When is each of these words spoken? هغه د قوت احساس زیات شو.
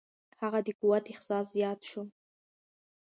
هغه 0.41 0.59
د 0.67 0.69
قوت 0.79 1.05
احساس 1.13 1.45
زیات 1.55 1.79
شو. 1.89 2.03